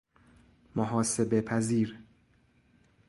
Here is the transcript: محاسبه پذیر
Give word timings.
محاسبه 0.75 1.41
پذیر 1.41 1.99